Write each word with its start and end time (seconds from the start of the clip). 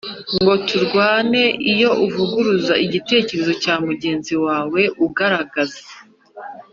ngo 0.39 0.53
turwane, 0.67 1.41
iyo 1.73 1.89
uvuguruza 2.05 2.73
igitekerezo 2.85 3.51
cya 3.63 3.75
mugenzi 3.87 4.33
wawe 4.45 4.81
ugaragaza 5.05 5.79